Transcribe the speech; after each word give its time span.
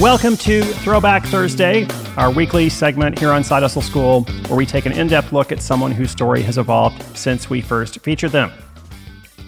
Welcome 0.00 0.36
to 0.36 0.62
Throwback 0.62 1.24
Thursday, 1.24 1.84
our 2.16 2.30
weekly 2.30 2.68
segment 2.68 3.18
here 3.18 3.32
on 3.32 3.42
Side 3.42 3.64
Hustle 3.64 3.82
School, 3.82 4.22
where 4.46 4.56
we 4.56 4.64
take 4.64 4.86
an 4.86 4.92
in 4.92 5.08
depth 5.08 5.32
look 5.32 5.50
at 5.50 5.60
someone 5.60 5.90
whose 5.90 6.12
story 6.12 6.40
has 6.42 6.56
evolved 6.56 7.02
since 7.16 7.50
we 7.50 7.60
first 7.60 7.98
featured 7.98 8.30
them. 8.30 8.52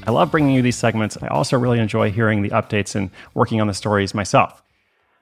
I 0.09 0.11
love 0.11 0.33
bringing 0.33 0.51
you 0.51 0.61
these 0.61 0.75
segments. 0.75 1.17
I 1.23 1.29
also 1.29 1.57
really 1.57 1.79
enjoy 1.79 2.11
hearing 2.11 2.43
the 2.43 2.51
updates 2.51 2.97
and 2.97 3.13
working 3.33 3.61
on 3.61 3.69
the 3.69 3.75
stories 3.75 4.13
myself. 4.13 4.61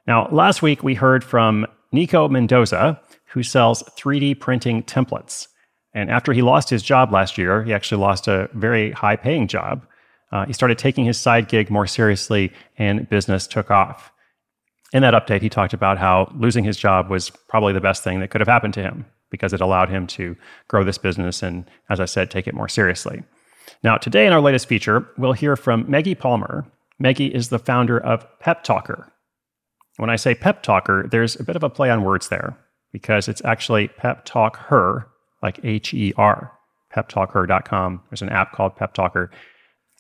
Now, 0.07 0.29
last 0.33 0.63
week 0.63 0.83
we 0.83 0.95
heard 0.95 1.23
from 1.23 1.67
Nico 1.93 2.27
Mendoza, 2.31 2.99
who 3.27 3.43
sells 3.43 3.83
3D 3.99 4.41
printing 4.41 4.83
templates. 4.83 5.49
And 5.93 6.11
after 6.11 6.33
he 6.33 6.41
lost 6.41 6.71
his 6.71 6.83
job 6.83 7.13
last 7.13 7.37
year, 7.37 7.63
he 7.65 7.75
actually 7.75 8.01
lost 8.01 8.29
a 8.29 8.49
very 8.55 8.93
high 8.93 9.17
paying 9.17 9.47
job. 9.47 9.87
Uh, 10.33 10.47
he 10.47 10.55
started 10.55 10.79
taking 10.79 11.05
his 11.05 11.21
side 11.21 11.49
gig 11.49 11.69
more 11.69 11.87
seriously, 11.87 12.51
and 12.79 13.07
business 13.11 13.47
took 13.47 13.71
off 13.71 14.11
in 14.93 15.03
that 15.03 15.15
update, 15.15 15.43
he 15.43 15.49
talked 15.49 15.75
about 15.75 15.99
how 15.99 16.33
losing 16.35 16.65
his 16.65 16.77
job 16.77 17.11
was 17.11 17.31
probably 17.31 17.73
the 17.73 17.81
best 17.81 18.03
thing 18.03 18.21
that 18.21 18.31
could 18.31 18.41
have 18.41 18.49
happened 18.49 18.75
to 18.75 18.83
him 18.83 19.05
because 19.31 19.53
it 19.53 19.61
allowed 19.61 19.91
him 19.91 20.07
to 20.07 20.37
grow 20.69 20.83
this 20.85 20.99
business 20.99 21.43
and, 21.43 21.71
as 21.91 22.01
I 22.01 22.07
said, 22.07 22.31
take 22.31 22.47
it 22.47 22.55
more 22.55 22.69
seriously. 22.69 23.23
Now, 23.83 23.99
today 23.99 24.27
in 24.27 24.33
our 24.33 24.41
latest 24.41 24.67
feature, 24.67 25.07
we'll 25.19 25.35
hear 25.35 25.57
from 25.57 25.89
Maggie 25.91 26.15
Palmer. 26.15 26.67
Maggie 26.99 27.27
is 27.27 27.51
the 27.51 27.59
founder 27.59 27.99
of 27.99 28.27
Pep 28.41 28.65
Talker. 28.65 29.13
When 29.99 30.11
I 30.11 30.17
say 30.17 30.35
Pep 30.35 30.63
Talk 30.63 30.87
Her, 30.87 31.07
there's 31.09 31.39
a 31.39 31.45
bit 31.45 31.57
of 31.57 31.63
a 31.63 31.71
play 31.71 31.91
on 31.91 32.05
words 32.05 32.29
there 32.29 32.57
because 32.93 33.29
it's 33.29 33.45
actually 33.45 33.89
Pep 33.89 34.25
Talk 34.25 34.57
Her, 34.57 35.09
like 35.43 35.61
H 35.65 35.93
E 35.93 36.15
R, 36.17 36.53
peptalkher.com. 36.95 38.03
There's 38.09 38.23
an 38.23 38.31
app 38.31 38.53
called 38.53 38.77
Pep 38.77 38.95
Talker 38.95 39.31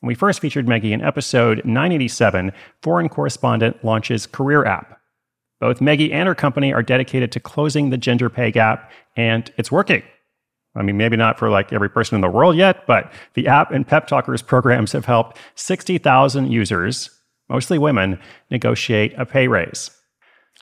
we 0.02 0.14
first 0.14 0.40
featured 0.40 0.68
Maggie 0.68 0.92
in 0.92 1.02
episode 1.02 1.64
987 1.64 2.52
Foreign 2.82 3.08
Correspondent 3.08 3.84
Launches 3.84 4.26
Career 4.26 4.64
App. 4.64 5.00
Both 5.60 5.80
Maggie 5.80 6.12
and 6.12 6.28
her 6.28 6.36
company 6.36 6.72
are 6.72 6.82
dedicated 6.82 7.32
to 7.32 7.40
closing 7.40 7.90
the 7.90 7.96
gender 7.96 8.30
pay 8.30 8.52
gap, 8.52 8.92
and 9.16 9.52
it's 9.56 9.72
working. 9.72 10.04
I 10.76 10.82
mean, 10.82 10.96
maybe 10.96 11.16
not 11.16 11.36
for 11.38 11.50
like 11.50 11.72
every 11.72 11.90
person 11.90 12.14
in 12.14 12.20
the 12.20 12.30
world 12.30 12.56
yet, 12.56 12.86
but 12.86 13.12
the 13.34 13.48
app 13.48 13.72
and 13.72 13.86
Pep 13.86 14.06
Talk 14.06 14.26
Her's 14.26 14.42
programs 14.42 14.92
have 14.92 15.04
helped 15.04 15.36
60,000 15.56 16.52
users, 16.52 17.10
mostly 17.48 17.78
women, 17.78 18.20
negotiate 18.50 19.14
a 19.18 19.26
pay 19.26 19.48
raise. 19.48 19.90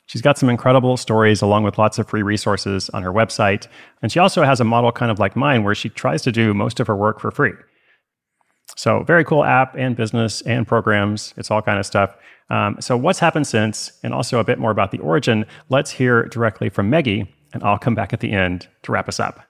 She's 0.07 0.23
got 0.23 0.39
some 0.39 0.49
incredible 0.49 0.97
stories 0.97 1.43
along 1.43 1.65
with 1.65 1.77
lots 1.77 1.99
of 1.99 2.09
free 2.09 2.23
resources 2.23 2.89
on 2.91 3.03
her 3.03 3.13
website. 3.13 3.67
And 4.01 4.11
she 4.11 4.21
also 4.21 4.45
has 4.45 4.61
a 4.61 4.65
model 4.65 4.93
kind 4.93 5.11
of 5.11 5.19
like 5.19 5.37
mine 5.37 5.65
where 5.65 5.75
she 5.75 5.91
tries 5.91 6.23
to 6.23 6.33
do 6.33 6.55
most 6.55 6.81
of 6.81 6.87
her 6.87 6.97
work 6.97 7.21
for 7.21 7.31
free. 7.31 7.53
So 8.75 9.03
very 9.05 9.25
cool 9.25 9.45
app 9.45 9.75
and 9.77 9.97
business 9.97 10.41
and 10.43 10.67
programs. 10.67 11.35
It's 11.37 11.51
all 11.51 11.63
kind 11.63 11.79
of 11.79 11.87
stuff. 11.87 12.17
Um, 12.51 12.77
so 12.81 12.97
what's 12.97 13.19
happened 13.19 13.47
since, 13.47 13.93
and 14.03 14.13
also 14.13 14.39
a 14.39 14.45
bit 14.45 14.59
more 14.59 14.71
about 14.71 14.91
the 14.91 14.99
origin. 14.99 15.45
Let's 15.69 15.91
hear 15.91 16.25
directly 16.25 16.69
from 16.69 16.91
Maggie, 16.91 17.33
and 17.53 17.63
I'll 17.63 17.79
come 17.79 17.95
back 17.95 18.13
at 18.13 18.21
the 18.21 18.33
end 18.33 18.69
to 18.83 18.93
wrap 18.93 19.09
us 19.09 19.21
up. 19.21 19.41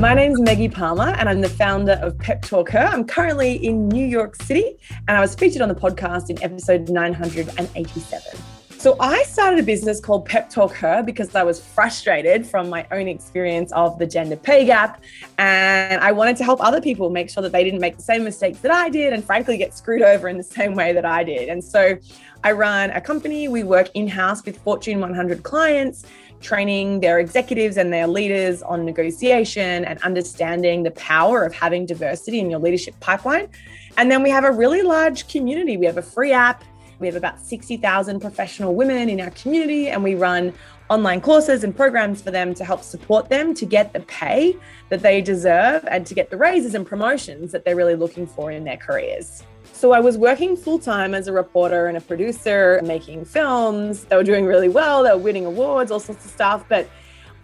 My 0.00 0.12
name 0.12 0.32
is 0.32 0.40
Maggie 0.40 0.68
Palmer, 0.68 1.14
and 1.18 1.28
I'm 1.28 1.40
the 1.40 1.48
founder 1.48 1.92
of 2.02 2.18
Pep 2.18 2.42
Talk 2.42 2.68
Her. 2.70 2.80
I'm 2.80 3.04
currently 3.04 3.54
in 3.54 3.88
New 3.88 4.04
York 4.04 4.36
City, 4.36 4.76
and 5.08 5.16
I 5.16 5.20
was 5.20 5.34
featured 5.34 5.62
on 5.62 5.68
the 5.68 5.74
podcast 5.74 6.30
in 6.30 6.42
episode 6.42 6.88
987. 6.90 8.53
So 8.84 8.96
I 9.00 9.22
started 9.22 9.58
a 9.58 9.62
business 9.62 9.98
called 9.98 10.26
Pep 10.26 10.50
Talk 10.50 10.74
Her 10.74 11.02
because 11.02 11.34
I 11.34 11.42
was 11.42 11.58
frustrated 11.58 12.46
from 12.46 12.68
my 12.68 12.86
own 12.92 13.08
experience 13.08 13.72
of 13.72 13.98
the 13.98 14.06
gender 14.06 14.36
pay 14.36 14.66
gap. 14.66 15.02
And 15.38 16.02
I 16.02 16.12
wanted 16.12 16.36
to 16.36 16.44
help 16.44 16.62
other 16.62 16.82
people 16.82 17.08
make 17.08 17.30
sure 17.30 17.42
that 17.42 17.50
they 17.50 17.64
didn't 17.64 17.80
make 17.80 17.96
the 17.96 18.02
same 18.02 18.24
mistakes 18.24 18.58
that 18.58 18.70
I 18.70 18.90
did 18.90 19.14
and 19.14 19.24
frankly 19.24 19.56
get 19.56 19.72
screwed 19.72 20.02
over 20.02 20.28
in 20.28 20.36
the 20.36 20.42
same 20.42 20.74
way 20.74 20.92
that 20.92 21.06
I 21.06 21.24
did. 21.24 21.48
And 21.48 21.64
so 21.64 21.96
I 22.44 22.52
run 22.52 22.90
a 22.90 23.00
company. 23.00 23.48
We 23.48 23.62
work 23.62 23.88
in 23.94 24.06
house 24.06 24.44
with 24.44 24.58
Fortune 24.58 25.00
100 25.00 25.42
clients, 25.44 26.04
training 26.42 27.00
their 27.00 27.20
executives 27.20 27.78
and 27.78 27.90
their 27.90 28.06
leaders 28.06 28.60
on 28.60 28.84
negotiation 28.84 29.86
and 29.86 29.98
understanding 30.02 30.82
the 30.82 30.90
power 30.90 31.42
of 31.42 31.54
having 31.54 31.86
diversity 31.86 32.38
in 32.38 32.50
your 32.50 32.60
leadership 32.60 33.00
pipeline. 33.00 33.48
And 33.96 34.10
then 34.10 34.22
we 34.22 34.28
have 34.28 34.44
a 34.44 34.52
really 34.52 34.82
large 34.82 35.26
community. 35.28 35.78
We 35.78 35.86
have 35.86 35.96
a 35.96 36.02
free 36.02 36.32
app 36.32 36.62
we 37.04 37.08
have 37.08 37.16
about 37.16 37.38
60,000 37.38 38.18
professional 38.18 38.74
women 38.74 39.10
in 39.10 39.20
our 39.20 39.30
community, 39.32 39.88
and 39.88 40.02
we 40.02 40.14
run 40.14 40.54
online 40.88 41.20
courses 41.20 41.62
and 41.62 41.76
programs 41.76 42.22
for 42.22 42.30
them 42.30 42.54
to 42.54 42.64
help 42.64 42.82
support 42.82 43.28
them 43.28 43.52
to 43.52 43.66
get 43.66 43.92
the 43.92 44.00
pay 44.00 44.56
that 44.88 45.02
they 45.02 45.20
deserve 45.20 45.84
and 45.90 46.06
to 46.06 46.14
get 46.14 46.30
the 46.30 46.36
raises 46.38 46.74
and 46.74 46.86
promotions 46.86 47.52
that 47.52 47.62
they're 47.66 47.76
really 47.76 47.94
looking 47.94 48.26
for 48.26 48.50
in 48.50 48.64
their 48.64 48.78
careers. 48.78 49.42
So 49.74 49.92
I 49.92 50.00
was 50.00 50.16
working 50.16 50.56
full 50.56 50.78
time 50.78 51.12
as 51.12 51.28
a 51.28 51.32
reporter 51.32 51.88
and 51.88 51.98
a 51.98 52.00
producer, 52.00 52.80
making 52.82 53.26
films. 53.26 54.04
They 54.04 54.16
were 54.16 54.24
doing 54.24 54.46
really 54.46 54.70
well, 54.70 55.02
they 55.02 55.10
were 55.10 55.18
winning 55.18 55.44
awards, 55.44 55.90
all 55.90 56.00
sorts 56.00 56.24
of 56.24 56.30
stuff. 56.30 56.64
But 56.70 56.88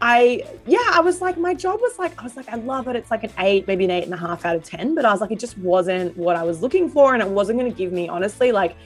I, 0.03 0.43
yeah, 0.67 0.79
I 0.93 1.01
was 1.01 1.21
like, 1.21 1.37
my 1.37 1.53
job 1.53 1.81
was 1.81 1.99
like, 1.99 2.19
I 2.19 2.23
was 2.23 2.35
like, 2.35 2.49
I 2.49 2.57
love 2.57 2.89
it. 2.89 2.97
It's 2.97 3.11
like 3.11 3.23
an 3.25 3.33
eight, 3.39 3.67
maybe 3.67 3.85
an 3.85 3.91
eight 3.91 4.05
and 4.05 4.15
a 4.15 4.17
half 4.17 4.47
out 4.47 4.57
of 4.57 4.65
10. 4.65 4.95
But 4.95 5.05
I 5.05 5.13
was 5.13 5.21
like, 5.21 5.31
it 5.31 5.39
just 5.39 5.59
wasn't 5.59 6.17
what 6.17 6.37
I 6.37 6.43
was 6.43 6.63
looking 6.63 6.89
for. 6.89 7.13
And 7.13 7.23
it 7.23 7.29
wasn't 7.29 7.59
going 7.59 7.71
to 7.71 7.77
give 7.77 7.93
me, 7.93 8.09
honestly, 8.09 8.51
like 8.51 8.77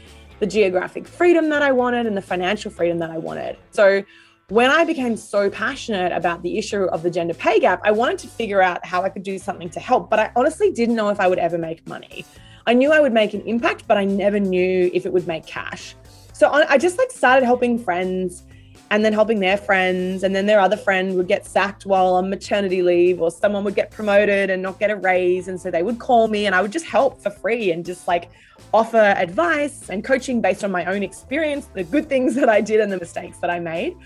the 0.45 0.51
geographic 0.51 1.09
freedom 1.09 1.49
that 1.49 1.63
I 1.63 1.73
wanted 1.73 2.07
and 2.07 2.15
the 2.15 2.21
financial 2.21 2.71
freedom 2.71 2.99
that 2.99 3.11
I 3.11 3.17
wanted. 3.17 3.57
So 3.71 4.05
when 4.49 4.71
I 4.71 4.85
became 4.85 5.17
so 5.17 5.49
passionate 5.49 6.13
about 6.13 6.43
the 6.43 6.59
issue 6.59 6.85
of 6.85 7.03
the 7.03 7.11
gender 7.11 7.33
pay 7.33 7.59
gap, 7.61 7.81
I 7.83 7.93
wanted 7.93 8.19
to 8.19 8.29
figure 8.29 8.61
out 8.61 8.85
how 8.85 9.03
I 9.03 9.09
could 9.09 9.23
do 9.23 9.39
something 9.39 9.71
to 9.71 9.81
help, 9.81 10.11
but 10.11 10.19
I 10.19 10.31
honestly 10.37 10.71
didn't 10.71 10.97
know 10.97 11.09
if 11.09 11.19
I 11.19 11.29
would 11.29 11.39
ever 11.39 11.57
make 11.57 11.89
money. 11.89 12.27
I 12.67 12.75
knew 12.75 12.93
I 12.93 13.01
would 13.01 13.15
make 13.15 13.33
an 13.33 13.41
impact, 13.47 13.89
but 13.89 13.97
I 13.97 14.05
never 14.05 14.39
knew 14.39 14.91
if 14.93 15.07
it 15.07 15.13
would 15.15 15.27
make 15.27 15.47
cash. 15.47 15.97
So 16.35 16.51
I 16.51 16.77
just 16.77 16.99
like 16.99 17.11
started 17.11 17.47
helping 17.47 17.79
friends 17.79 18.43
and 18.91 19.03
then 19.03 19.15
helping 19.15 19.41
their 19.41 19.57
friends 19.57 20.25
and 20.25 20.37
then 20.37 20.45
their 20.45 20.61
other 20.61 20.77
friend 20.77 21.17
would 21.17 21.27
get 21.27 21.47
sacked 21.47 21.87
while 21.87 22.15
on 22.15 22.29
maternity 22.29 22.83
leave 22.83 23.23
or 23.23 23.31
someone 23.31 23.65
would 23.65 23.75
get 23.75 23.91
promoted 23.91 24.51
and 24.51 24.63
not 24.63 24.79
get 24.79 24.91
a 24.91 24.97
raise 24.97 25.49
and 25.49 25.59
so 25.59 25.71
they 25.71 25.83
would 25.83 25.99
call 25.99 26.29
me 26.29 26.45
and 26.45 26.55
I 26.55 26.61
would 26.61 26.71
just 26.73 26.85
help 26.85 27.23
for 27.23 27.31
free 27.31 27.73
and 27.73 27.83
just 27.85 28.07
like 28.07 28.31
offer 28.75 28.99
advice 28.99 29.89
and 29.89 30.03
coaching 30.03 30.41
based 30.41 30.65
on 30.65 30.71
my 30.73 30.85
own 30.87 31.05
experience, 31.05 31.67
the 31.67 31.85
good 31.85 32.09
things 32.09 32.35
that 32.35 32.49
I 32.49 32.61
did 32.61 32.81
and 32.81 32.91
the 32.91 32.99
mistakes 32.99 33.39
that 33.39 33.49
I 33.49 33.61
made. 33.61 33.97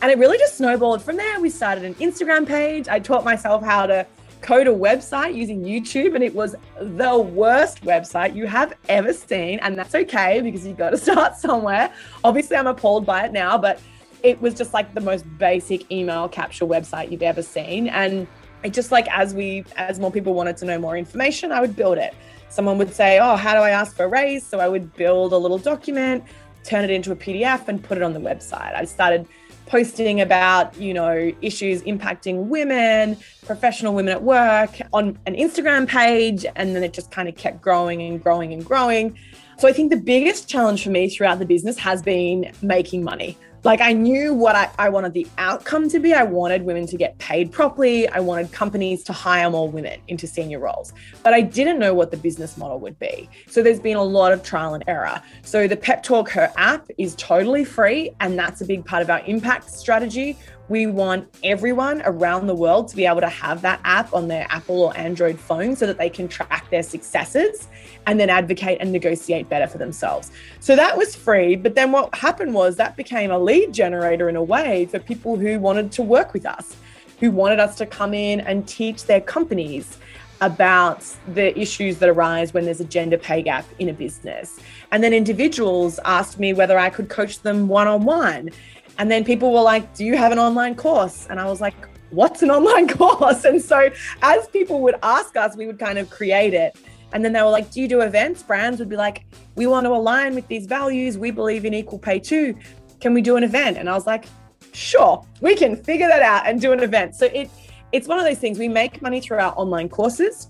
And 0.00 0.10
it 0.10 0.18
really 0.18 0.38
just 0.38 0.56
snowballed 0.56 1.02
from 1.02 1.16
there. 1.16 1.40
We 1.40 1.50
started 1.50 1.84
an 1.84 1.94
Instagram 1.96 2.46
page. 2.46 2.88
I 2.88 2.98
taught 2.98 3.22
myself 3.22 3.62
how 3.62 3.86
to 3.86 4.06
code 4.40 4.66
a 4.66 4.72
website 4.72 5.34
using 5.34 5.62
YouTube, 5.62 6.14
and 6.14 6.24
it 6.24 6.34
was 6.34 6.56
the 6.80 7.18
worst 7.18 7.82
website 7.82 8.34
you 8.34 8.46
have 8.46 8.72
ever 8.88 9.12
seen. 9.12 9.58
And 9.60 9.76
that's 9.76 9.94
okay 9.94 10.40
because 10.40 10.66
you've 10.66 10.78
got 10.78 10.90
to 10.90 10.98
start 11.10 11.36
somewhere. 11.36 11.92
Obviously, 12.24 12.56
I'm 12.56 12.66
appalled 12.66 13.04
by 13.04 13.26
it 13.26 13.32
now, 13.32 13.58
but 13.58 13.78
it 14.22 14.40
was 14.40 14.54
just 14.54 14.72
like 14.72 14.94
the 14.94 15.02
most 15.02 15.24
basic 15.36 15.90
email 15.92 16.30
capture 16.30 16.64
website 16.64 17.10
you've 17.10 17.22
ever 17.22 17.42
seen. 17.42 17.88
And 17.88 18.26
it 18.62 18.72
just 18.72 18.90
like 18.90 19.06
as 19.10 19.34
we 19.34 19.66
as 19.76 20.00
more 20.00 20.10
people 20.10 20.32
wanted 20.32 20.56
to 20.56 20.64
know 20.64 20.78
more 20.78 20.96
information, 20.96 21.52
I 21.52 21.60
would 21.60 21.76
build 21.76 21.98
it. 21.98 22.14
Someone 22.54 22.78
would 22.78 22.94
say, 22.94 23.18
Oh, 23.18 23.34
how 23.34 23.52
do 23.54 23.58
I 23.58 23.70
ask 23.70 23.96
for 23.96 24.04
a 24.04 24.08
raise? 24.08 24.46
So 24.46 24.60
I 24.60 24.68
would 24.68 24.94
build 24.94 25.32
a 25.32 25.36
little 25.36 25.58
document, 25.58 26.22
turn 26.62 26.84
it 26.84 26.90
into 26.90 27.10
a 27.10 27.16
PDF 27.16 27.66
and 27.66 27.82
put 27.82 27.98
it 27.98 28.04
on 28.04 28.12
the 28.12 28.20
website. 28.20 28.76
I 28.76 28.84
started 28.84 29.26
posting 29.66 30.20
about, 30.20 30.76
you 30.76 30.94
know, 30.94 31.32
issues 31.42 31.82
impacting 31.82 32.46
women, 32.46 33.16
professional 33.44 33.92
women 33.92 34.12
at 34.12 34.22
work 34.22 34.70
on 34.92 35.18
an 35.26 35.34
Instagram 35.34 35.88
page. 35.88 36.46
And 36.54 36.76
then 36.76 36.84
it 36.84 36.92
just 36.92 37.10
kind 37.10 37.28
of 37.28 37.34
kept 37.34 37.60
growing 37.60 38.00
and 38.02 38.22
growing 38.22 38.52
and 38.52 38.64
growing. 38.64 39.18
So 39.58 39.66
I 39.66 39.72
think 39.72 39.90
the 39.90 39.96
biggest 39.96 40.48
challenge 40.48 40.84
for 40.84 40.90
me 40.90 41.08
throughout 41.08 41.40
the 41.40 41.46
business 41.46 41.76
has 41.78 42.02
been 42.02 42.52
making 42.62 43.02
money. 43.02 43.36
Like 43.64 43.80
I 43.80 43.94
knew 43.94 44.34
what 44.34 44.54
I, 44.54 44.70
I 44.78 44.90
wanted 44.90 45.14
the 45.14 45.26
outcome 45.38 45.88
to 45.88 45.98
be. 45.98 46.12
I 46.12 46.22
wanted 46.22 46.64
women 46.64 46.86
to 46.86 46.98
get 46.98 47.16
paid 47.16 47.50
properly. 47.50 48.06
I 48.10 48.20
wanted 48.20 48.52
companies 48.52 49.02
to 49.04 49.14
hire 49.14 49.48
more 49.48 49.70
women 49.70 50.00
into 50.08 50.26
senior 50.26 50.58
roles, 50.58 50.92
but 51.22 51.32
I 51.32 51.40
didn't 51.40 51.78
know 51.78 51.94
what 51.94 52.10
the 52.10 52.18
business 52.18 52.58
model 52.58 52.78
would 52.80 52.98
be. 52.98 53.26
So 53.48 53.62
there's 53.62 53.80
been 53.80 53.96
a 53.96 54.02
lot 54.02 54.32
of 54.32 54.42
trial 54.42 54.74
and 54.74 54.84
error. 54.86 55.18
So 55.44 55.66
the 55.66 55.78
Pep 55.78 56.02
Talk 56.02 56.28
Her 56.28 56.52
app 56.58 56.86
is 56.98 57.14
totally 57.14 57.64
free, 57.64 58.10
and 58.20 58.38
that's 58.38 58.60
a 58.60 58.66
big 58.66 58.84
part 58.84 59.00
of 59.00 59.08
our 59.08 59.22
impact 59.24 59.70
strategy. 59.70 60.36
We 60.68 60.86
want 60.86 61.28
everyone 61.42 62.00
around 62.06 62.46
the 62.46 62.54
world 62.54 62.88
to 62.88 62.96
be 62.96 63.04
able 63.04 63.20
to 63.20 63.28
have 63.28 63.60
that 63.62 63.80
app 63.84 64.14
on 64.14 64.28
their 64.28 64.46
Apple 64.48 64.80
or 64.80 64.96
Android 64.96 65.38
phone 65.38 65.76
so 65.76 65.86
that 65.86 65.98
they 65.98 66.08
can 66.08 66.26
track 66.26 66.70
their 66.70 66.82
successes 66.82 67.68
and 68.06 68.18
then 68.18 68.30
advocate 68.30 68.78
and 68.80 68.90
negotiate 68.90 69.48
better 69.50 69.66
for 69.66 69.76
themselves. 69.76 70.30
So 70.60 70.74
that 70.74 70.96
was 70.96 71.14
free. 71.14 71.54
But 71.54 71.74
then 71.74 71.92
what 71.92 72.14
happened 72.14 72.54
was 72.54 72.76
that 72.76 72.96
became 72.96 73.30
a 73.30 73.38
lead 73.38 73.74
generator 73.74 74.30
in 74.30 74.36
a 74.36 74.42
way 74.42 74.86
for 74.86 74.98
people 74.98 75.36
who 75.36 75.58
wanted 75.60 75.92
to 75.92 76.02
work 76.02 76.32
with 76.32 76.46
us, 76.46 76.76
who 77.20 77.30
wanted 77.30 77.60
us 77.60 77.76
to 77.76 77.86
come 77.86 78.14
in 78.14 78.40
and 78.40 78.66
teach 78.66 79.04
their 79.04 79.20
companies 79.20 79.98
about 80.40 81.04
the 81.34 81.56
issues 81.58 81.98
that 81.98 82.08
arise 82.08 82.52
when 82.52 82.64
there's 82.64 82.80
a 82.80 82.84
gender 82.84 83.18
pay 83.18 83.42
gap 83.42 83.66
in 83.78 83.90
a 83.90 83.92
business. 83.92 84.58
And 84.92 85.04
then 85.04 85.12
individuals 85.12 86.00
asked 86.04 86.38
me 86.38 86.52
whether 86.52 86.78
I 86.78 86.90
could 86.90 87.08
coach 87.08 87.40
them 87.40 87.68
one 87.68 87.86
on 87.86 88.04
one 88.04 88.50
and 88.98 89.10
then 89.10 89.24
people 89.24 89.52
were 89.52 89.62
like, 89.62 89.94
Do 89.94 90.04
you 90.04 90.16
have 90.16 90.32
an 90.32 90.38
online 90.38 90.74
course? 90.74 91.26
And 91.28 91.40
I 91.40 91.46
was 91.46 91.60
like, 91.60 91.74
What's 92.10 92.42
an 92.42 92.50
online 92.58 92.88
course? 92.88 93.44
And 93.44 93.60
so 93.60 93.90
as 94.22 94.46
people 94.48 94.80
would 94.82 94.96
ask 95.02 95.36
us, 95.36 95.56
we 95.56 95.66
would 95.66 95.78
kind 95.78 95.98
of 95.98 96.10
create 96.10 96.54
it. 96.54 96.76
And 97.12 97.24
then 97.24 97.32
they 97.32 97.42
were 97.42 97.50
like, 97.50 97.70
Do 97.70 97.80
you 97.80 97.88
do 97.88 98.00
events? 98.00 98.42
Brands 98.42 98.78
would 98.78 98.88
be 98.88 98.96
like, 98.96 99.24
We 99.56 99.66
want 99.66 99.86
to 99.86 99.90
align 99.90 100.34
with 100.34 100.46
these 100.48 100.66
values. 100.66 101.18
We 101.18 101.30
believe 101.30 101.64
in 101.64 101.74
equal 101.74 101.98
pay 101.98 102.18
too. 102.18 102.56
Can 103.00 103.14
we 103.14 103.22
do 103.22 103.36
an 103.36 103.44
event? 103.44 103.76
And 103.76 103.88
I 103.88 103.94
was 103.94 104.06
like, 104.06 104.26
Sure, 104.72 105.24
we 105.40 105.54
can 105.54 105.76
figure 105.76 106.08
that 106.08 106.22
out 106.22 106.46
and 106.46 106.60
do 106.60 106.72
an 106.72 106.80
event. 106.80 107.14
So 107.14 107.26
it 107.26 107.50
it's 107.92 108.08
one 108.08 108.18
of 108.18 108.24
those 108.24 108.38
things 108.38 108.58
we 108.58 108.66
make 108.66 109.00
money 109.02 109.20
through 109.20 109.38
our 109.38 109.54
online 109.56 109.88
courses. 109.88 110.48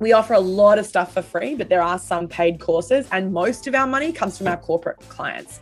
We 0.00 0.12
offer 0.12 0.34
a 0.34 0.40
lot 0.40 0.76
of 0.76 0.86
stuff 0.86 1.12
for 1.12 1.22
free, 1.22 1.54
but 1.54 1.68
there 1.68 1.82
are 1.82 2.00
some 2.00 2.26
paid 2.26 2.58
courses, 2.58 3.06
and 3.12 3.32
most 3.32 3.68
of 3.68 3.76
our 3.76 3.86
money 3.86 4.10
comes 4.10 4.36
from 4.36 4.48
our 4.48 4.56
corporate 4.56 4.98
clients. 5.08 5.60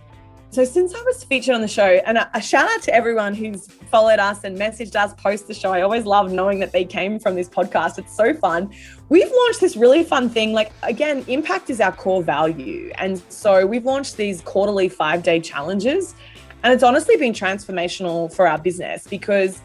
So, 0.50 0.64
since 0.64 0.94
I 0.94 1.02
was 1.02 1.22
featured 1.24 1.54
on 1.54 1.60
the 1.60 1.68
show, 1.68 1.84
and 1.84 2.16
a, 2.16 2.30
a, 2.32 2.40
shout 2.40 2.70
out 2.70 2.80
to 2.84 2.94
everyone 2.94 3.34
who's 3.34 3.66
followed 3.90 4.18
us 4.18 4.44
and 4.44 4.56
messaged 4.58 4.96
us 4.96 5.12
post 5.12 5.46
the 5.46 5.52
show. 5.52 5.72
I 5.72 5.82
always 5.82 6.06
love 6.06 6.32
knowing 6.32 6.58
that 6.60 6.72
they 6.72 6.86
came 6.86 7.18
from 7.18 7.34
this 7.34 7.50
podcast. 7.50 7.98
It's 7.98 8.16
so 8.16 8.32
fun. 8.32 8.72
We've 9.10 9.30
launched 9.30 9.60
this 9.60 9.76
really 9.76 10.04
fun 10.04 10.30
thing. 10.30 10.54
Like, 10.54 10.72
again, 10.82 11.22
impact 11.28 11.68
is 11.68 11.82
our 11.82 11.92
core 11.92 12.22
value. 12.22 12.90
And 12.96 13.22
so, 13.28 13.66
we've 13.66 13.84
launched 13.84 14.16
these 14.16 14.40
quarterly 14.40 14.88
five 14.88 15.22
day 15.22 15.38
challenges. 15.38 16.14
And 16.62 16.72
it's 16.72 16.82
honestly 16.82 17.16
been 17.16 17.34
transformational 17.34 18.32
for 18.32 18.48
our 18.48 18.58
business 18.58 19.06
because 19.06 19.60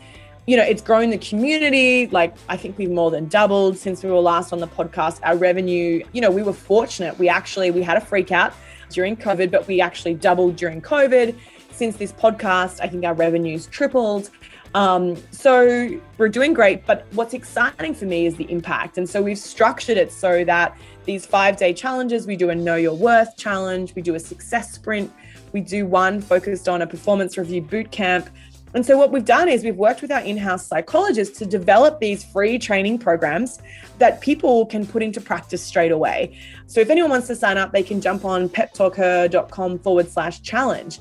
you 0.46 0.58
know, 0.58 0.64
it's 0.64 0.82
grown 0.82 1.10
the 1.10 1.18
community. 1.18 2.08
Like, 2.08 2.36
I 2.50 2.58
think 2.58 2.78
we've 2.78 2.92
more 2.92 3.10
than 3.10 3.30
doubled 3.30 3.78
since 3.78 4.04
we 4.04 4.10
were 4.10 4.20
last 4.20 4.52
on 4.52 4.60
the 4.60 4.68
podcast. 4.68 5.22
Our 5.24 5.38
revenue, 5.38 6.04
you 6.12 6.20
know, 6.20 6.30
we 6.30 6.44
were 6.44 6.52
fortunate. 6.52 7.18
We 7.18 7.30
actually 7.30 7.72
we 7.72 7.82
had 7.82 7.96
a 7.96 8.02
freak 8.02 8.34
out 8.34 8.54
during 8.90 9.16
COVID, 9.18 9.52
but 9.52 9.68
we 9.68 9.82
actually 9.82 10.16
doubled 10.16 10.56
during 10.56 10.82
COVID. 10.82 11.36
Since 11.72 11.98
this 11.98 12.12
podcast, 12.12 12.80
I 12.82 12.88
think 12.88 13.04
our 13.04 13.14
revenues 13.14 13.68
tripled. 13.68 14.30
Um, 14.76 15.16
so 15.32 16.00
we're 16.18 16.30
doing 16.30 16.54
great. 16.54 16.86
But 16.86 17.06
what's 17.12 17.34
exciting 17.34 17.94
for 17.94 18.06
me 18.06 18.26
is 18.26 18.36
the 18.36 18.50
impact. 18.52 18.98
And 18.98 19.10
so 19.10 19.22
we've 19.22 19.38
structured 19.38 19.98
it 19.98 20.12
so 20.12 20.44
that 20.46 20.78
these 21.06 21.26
five 21.26 21.58
day 21.58 21.74
challenges, 21.74 22.26
we 22.26 22.36
do 22.36 22.50
a 22.50 22.56
know 22.56 22.76
your 22.76 22.96
worth 22.96 23.38
challenge, 23.38 23.94
we 23.96 24.02
do 24.02 24.16
a 24.16 24.20
success 24.20 24.74
sprint, 24.74 25.12
we 25.52 25.62
do 25.62 25.86
one 25.86 26.22
focused 26.22 26.68
on 26.68 26.82
a 26.82 26.88
performance 26.88 27.38
review 27.38 27.62
boot 27.62 27.92
camp. 27.92 28.30
And 28.74 28.86
so, 28.86 28.98
what 28.98 29.12
we've 29.12 29.26
done 29.26 29.50
is 29.50 29.64
we've 29.64 29.76
worked 29.76 30.02
with 30.02 30.12
our 30.12 30.22
in 30.22 30.38
house 30.38 30.66
psychologists 30.66 31.38
to 31.40 31.46
develop 31.46 32.00
these 32.00 32.24
free 32.24 32.58
training 32.58 32.98
programs 32.98 33.60
that 34.00 34.20
people 34.22 34.66
can 34.66 34.86
put 34.86 35.04
into 35.04 35.22
practice 35.22 35.62
straight 35.62 35.92
away. 35.92 36.38
So, 36.66 36.80
if 36.80 36.90
anyone 36.90 37.12
wants 37.12 37.28
to 37.28 37.36
sign 37.36 37.58
up, 37.58 37.72
they 37.72 37.84
can 37.84 38.02
jump 38.02 38.26
on 38.26 38.50
peptalkher.com 38.50 39.80
forward 39.80 40.10
slash 40.10 40.42
challenge. 40.42 41.00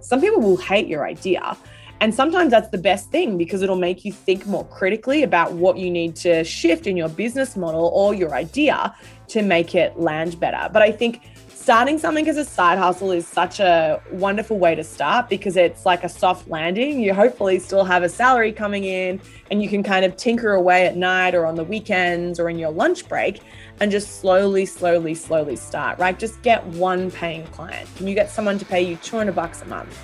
Some 0.00 0.20
people 0.20 0.40
will 0.40 0.56
hate 0.56 0.86
your 0.86 1.06
idea. 1.06 1.56
And 2.02 2.14
sometimes 2.14 2.50
that's 2.50 2.70
the 2.70 2.78
best 2.78 3.10
thing 3.10 3.36
because 3.36 3.60
it'll 3.60 3.76
make 3.76 4.06
you 4.06 4.12
think 4.12 4.46
more 4.46 4.64
critically 4.68 5.22
about 5.22 5.52
what 5.52 5.76
you 5.76 5.90
need 5.90 6.16
to 6.16 6.42
shift 6.44 6.86
in 6.86 6.96
your 6.96 7.10
business 7.10 7.56
model 7.56 7.90
or 7.94 8.14
your 8.14 8.34
idea 8.34 8.94
to 9.28 9.42
make 9.42 9.74
it 9.74 9.98
land 10.00 10.40
better. 10.40 10.70
But 10.72 10.80
I 10.80 10.92
think 10.92 11.20
starting 11.60 11.98
something 11.98 12.26
as 12.26 12.38
a 12.38 12.44
side 12.44 12.78
hustle 12.78 13.10
is 13.12 13.28
such 13.28 13.60
a 13.60 14.02
wonderful 14.12 14.58
way 14.58 14.74
to 14.74 14.82
start 14.82 15.28
because 15.28 15.58
it's 15.58 15.84
like 15.84 16.02
a 16.02 16.08
soft 16.08 16.48
landing. 16.48 17.00
You 17.00 17.12
hopefully 17.12 17.58
still 17.58 17.84
have 17.84 18.02
a 18.02 18.08
salary 18.08 18.50
coming 18.50 18.84
in 18.84 19.20
and 19.50 19.62
you 19.62 19.68
can 19.68 19.82
kind 19.82 20.06
of 20.06 20.16
tinker 20.16 20.54
away 20.54 20.86
at 20.86 20.96
night 20.96 21.34
or 21.34 21.44
on 21.44 21.56
the 21.56 21.64
weekends 21.64 22.40
or 22.40 22.48
in 22.48 22.58
your 22.58 22.70
lunch 22.70 23.06
break 23.10 23.42
and 23.78 23.90
just 23.90 24.20
slowly, 24.20 24.64
slowly, 24.64 25.14
slowly 25.14 25.54
start, 25.54 25.98
right? 25.98 26.18
Just 26.18 26.40
get 26.40 26.64
one 26.64 27.10
paying 27.10 27.44
client. 27.48 27.86
Can 27.96 28.08
you 28.08 28.14
get 28.14 28.30
someone 28.30 28.58
to 28.58 28.64
pay 28.64 28.80
you 28.80 28.96
200 28.96 29.34
bucks 29.34 29.60
a 29.60 29.66
month? 29.66 29.98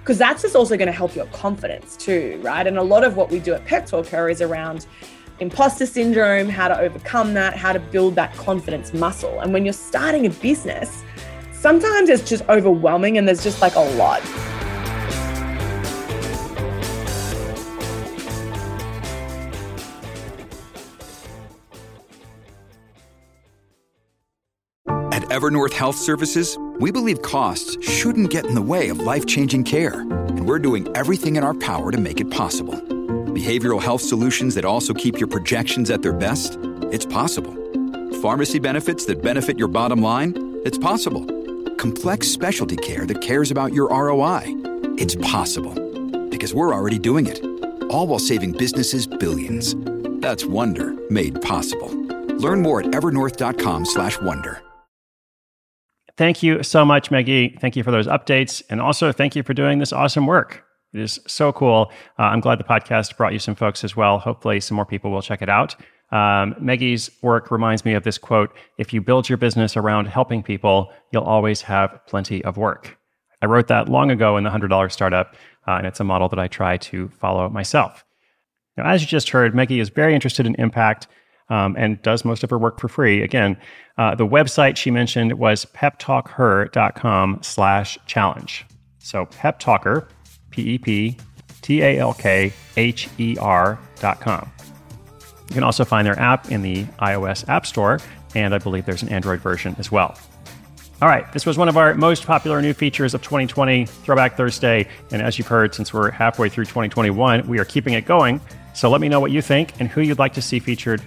Because 0.00 0.16
that's 0.16 0.40
just 0.40 0.56
also 0.56 0.74
going 0.74 0.86
to 0.86 0.92
help 0.92 1.14
your 1.14 1.26
confidence 1.26 1.98
too, 1.98 2.40
right? 2.42 2.66
And 2.66 2.78
a 2.78 2.82
lot 2.82 3.04
of 3.04 3.16
what 3.16 3.30
we 3.30 3.40
do 3.40 3.52
at 3.52 3.66
Pep 3.66 3.84
Talk 3.84 4.10
is 4.30 4.40
around 4.40 4.86
imposter 5.40 5.86
syndrome, 5.86 6.48
how 6.48 6.68
to 6.68 6.78
overcome 6.78 7.34
that, 7.34 7.56
how 7.56 7.72
to 7.72 7.80
build 7.80 8.14
that 8.14 8.34
confidence 8.36 8.94
muscle. 8.94 9.40
And 9.40 9.52
when 9.52 9.64
you're 9.64 9.72
starting 9.72 10.26
a 10.26 10.30
business, 10.30 11.02
sometimes 11.52 12.08
it's 12.08 12.28
just 12.28 12.48
overwhelming 12.48 13.18
and 13.18 13.26
there's 13.26 13.42
just 13.42 13.60
like 13.60 13.74
a 13.74 13.80
lot. 13.80 14.22
At 25.12 25.22
Evernorth 25.30 25.72
Health 25.72 25.96
Services, 25.96 26.58
we 26.78 26.90
believe 26.90 27.22
costs 27.22 27.76
shouldn't 27.84 28.30
get 28.30 28.46
in 28.46 28.54
the 28.54 28.62
way 28.62 28.88
of 28.88 28.98
life 28.98 29.26
changing 29.26 29.64
care, 29.64 30.00
and 30.00 30.46
we're 30.46 30.58
doing 30.58 30.88
everything 30.96 31.36
in 31.36 31.44
our 31.44 31.54
power 31.54 31.90
to 31.90 31.98
make 31.98 32.20
it 32.20 32.30
possible 32.30 32.93
Behavioral 33.44 33.82
health 33.82 34.00
solutions 34.00 34.54
that 34.54 34.64
also 34.64 34.94
keep 34.94 35.18
your 35.18 35.28
projections 35.28 35.90
at 35.90 36.00
their 36.00 36.14
best? 36.14 36.56
It's 36.90 37.04
possible. 37.04 37.52
Pharmacy 38.22 38.58
benefits 38.58 39.04
that 39.04 39.22
benefit 39.22 39.58
your 39.58 39.68
bottom 39.68 40.00
line? 40.00 40.32
It's 40.64 40.78
possible. 40.78 41.26
Complex 41.76 42.26
specialty 42.26 42.78
care 42.78 43.04
that 43.04 43.20
cares 43.20 43.50
about 43.50 43.74
your 43.74 43.90
ROI? 43.90 44.44
It's 44.96 45.16
possible. 45.16 45.74
Because 46.30 46.54
we're 46.54 46.74
already 46.74 46.98
doing 46.98 47.26
it. 47.26 47.44
All 47.90 48.06
while 48.06 48.18
saving 48.18 48.52
businesses 48.52 49.06
billions. 49.06 49.74
That's 50.22 50.46
Wonder 50.46 50.94
made 51.10 51.42
possible. 51.42 51.94
Learn 52.38 52.62
more 52.62 52.80
at 52.80 52.86
evernorth.com/wonder. 52.86 54.62
Thank 56.16 56.42
you 56.42 56.62
so 56.62 56.86
much, 56.86 57.10
Maggie. 57.10 57.58
Thank 57.60 57.76
you 57.76 57.82
for 57.82 57.90
those 57.90 58.06
updates, 58.06 58.62
and 58.70 58.80
also 58.80 59.12
thank 59.12 59.36
you 59.36 59.42
for 59.42 59.52
doing 59.52 59.80
this 59.80 59.92
awesome 59.92 60.26
work. 60.26 60.63
It 60.94 61.00
is 61.00 61.18
so 61.26 61.52
cool. 61.52 61.90
Uh, 62.18 62.22
I'm 62.22 62.40
glad 62.40 62.58
the 62.58 62.64
podcast 62.64 63.16
brought 63.16 63.32
you 63.32 63.38
some 63.38 63.56
folks 63.56 63.82
as 63.82 63.96
well. 63.96 64.18
Hopefully, 64.18 64.60
some 64.60 64.76
more 64.76 64.86
people 64.86 65.10
will 65.10 65.22
check 65.22 65.42
it 65.42 65.48
out. 65.48 65.74
Um, 66.12 66.54
Maggie's 66.60 67.10
work 67.22 67.50
reminds 67.50 67.84
me 67.84 67.94
of 67.94 68.04
this 68.04 68.16
quote 68.16 68.54
If 68.78 68.92
you 68.92 69.00
build 69.00 69.28
your 69.28 69.38
business 69.38 69.76
around 69.76 70.06
helping 70.06 70.42
people, 70.42 70.92
you'll 71.12 71.24
always 71.24 71.62
have 71.62 71.98
plenty 72.06 72.44
of 72.44 72.56
work. 72.56 72.96
I 73.42 73.46
wrote 73.46 73.66
that 73.68 73.88
long 73.88 74.10
ago 74.10 74.36
in 74.36 74.44
the 74.44 74.50
$100 74.50 74.92
startup, 74.92 75.34
uh, 75.66 75.72
and 75.72 75.86
it's 75.86 76.00
a 76.00 76.04
model 76.04 76.28
that 76.28 76.38
I 76.38 76.48
try 76.48 76.76
to 76.78 77.08
follow 77.08 77.48
myself. 77.48 78.04
Now, 78.76 78.86
as 78.86 79.02
you 79.02 79.08
just 79.08 79.30
heard, 79.30 79.54
Maggie 79.54 79.80
is 79.80 79.88
very 79.88 80.14
interested 80.14 80.46
in 80.46 80.54
impact 80.56 81.08
um, 81.48 81.76
and 81.78 82.00
does 82.02 82.24
most 82.24 82.42
of 82.42 82.50
her 82.50 82.58
work 82.58 82.80
for 82.80 82.88
free. 82.88 83.22
Again, 83.22 83.56
uh, 83.98 84.14
the 84.14 84.26
website 84.26 84.76
she 84.76 84.90
mentioned 84.90 85.34
was 85.34 85.66
peptalkher.com 85.66 87.40
slash 87.42 87.98
challenge. 88.06 88.64
So 88.98 89.26
peptalker, 89.26 90.08
P 90.54 90.62
E 90.74 90.78
P 90.78 91.16
T 91.62 91.82
A 91.82 91.98
L 91.98 92.14
K 92.14 92.52
H 92.76 93.08
E 93.18 93.36
R 93.40 93.78
dot 94.00 94.20
com. 94.20 94.50
You 95.48 95.54
can 95.54 95.64
also 95.64 95.84
find 95.84 96.06
their 96.06 96.18
app 96.18 96.50
in 96.50 96.62
the 96.62 96.84
iOS 97.00 97.48
App 97.48 97.66
Store, 97.66 97.98
and 98.34 98.54
I 98.54 98.58
believe 98.58 98.86
there's 98.86 99.02
an 99.02 99.08
Android 99.08 99.40
version 99.40 99.74
as 99.78 99.90
well. 99.90 100.16
All 101.02 101.08
right, 101.08 101.30
this 101.32 101.44
was 101.44 101.58
one 101.58 101.68
of 101.68 101.76
our 101.76 101.94
most 101.94 102.24
popular 102.24 102.62
new 102.62 102.72
features 102.72 103.14
of 103.14 103.22
2020, 103.22 103.84
Throwback 103.84 104.36
Thursday. 104.36 104.88
And 105.10 105.20
as 105.20 105.36
you've 105.36 105.48
heard, 105.48 105.74
since 105.74 105.92
we're 105.92 106.10
halfway 106.10 106.48
through 106.48 106.64
2021, 106.66 107.46
we 107.48 107.58
are 107.58 107.64
keeping 107.64 107.94
it 107.94 108.06
going. 108.06 108.40
So 108.74 108.88
let 108.88 109.00
me 109.00 109.08
know 109.08 109.20
what 109.20 109.32
you 109.32 109.42
think 109.42 109.72
and 109.80 109.88
who 109.88 110.00
you'd 110.00 110.20
like 110.20 110.34
to 110.34 110.42
see 110.42 110.60
featured. 110.60 111.02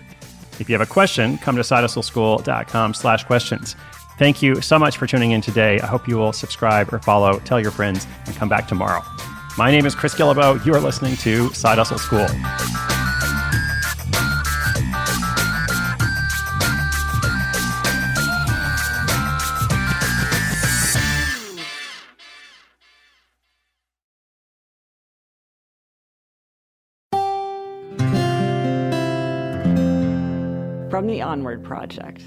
If 0.59 0.69
you 0.69 0.77
have 0.77 0.87
a 0.87 0.91
question, 0.91 1.37
come 1.37 1.55
to 1.55 1.61
sidehustleschool.com 1.61 2.93
slash 2.93 3.23
questions. 3.23 3.75
Thank 4.19 4.41
you 4.41 4.61
so 4.61 4.77
much 4.77 4.97
for 4.97 5.07
tuning 5.07 5.31
in 5.31 5.41
today. 5.41 5.79
I 5.79 5.85
hope 5.85 6.07
you 6.07 6.17
will 6.17 6.33
subscribe 6.33 6.93
or 6.93 6.99
follow, 6.99 7.39
tell 7.39 7.59
your 7.59 7.71
friends, 7.71 8.05
and 8.25 8.35
come 8.35 8.49
back 8.49 8.67
tomorrow. 8.67 9.01
My 9.57 9.71
name 9.71 9.87
is 9.87 9.95
Chris 9.95 10.13
Guillebeau. 10.13 10.63
You 10.67 10.75
are 10.75 10.79
listening 10.79 11.17
to 11.17 11.51
Side 11.51 11.79
Hustle 11.79 11.97
School. 11.97 12.27
From 30.91 31.07
the 31.07 31.23
Onward 31.23 31.63
Project. 31.63 32.21